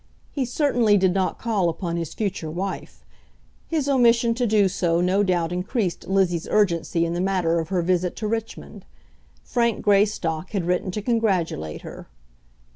[0.31, 3.05] He certainly did not call upon his future wife.
[3.67, 7.83] His omission to do so no doubt increased Lizzie's urgency in the matter of her
[7.83, 8.83] visit to Richmond.
[9.43, 12.07] Frank Greystock had written to congratulate her.